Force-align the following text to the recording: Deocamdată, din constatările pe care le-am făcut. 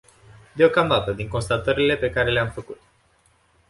Deocamdată, 0.55 1.11
din 1.11 1.27
constatările 1.27 1.95
pe 1.97 2.09
care 2.09 2.31
le-am 2.31 2.49
făcut. 2.49 2.81